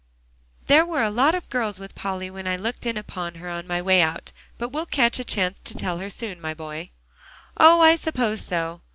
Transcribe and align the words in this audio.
"There 0.65 0.83
were 0.83 1.03
a 1.03 1.11
lot 1.11 1.35
of 1.35 1.47
girls 1.51 1.79
with 1.79 1.93
Polly 1.93 2.31
when 2.31 2.47
I 2.47 2.57
looked 2.57 2.87
in 2.87 2.97
upon 2.97 3.35
her 3.35 3.47
on 3.51 3.67
my 3.67 3.83
way 3.83 4.01
out. 4.01 4.31
But 4.57 4.69
we'll 4.69 4.87
catch 4.87 5.19
a 5.19 5.23
chance 5.23 5.59
to 5.59 5.75
tell 5.75 5.99
her 5.99 6.09
soon, 6.09 6.41
my 6.41 6.55
boy." 6.55 6.89
"Oh! 7.57 7.81
I 7.81 7.93
suppose 7.95 8.41
so. 8.41 8.81